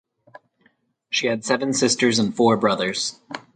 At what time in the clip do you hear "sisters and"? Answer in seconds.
1.73-2.35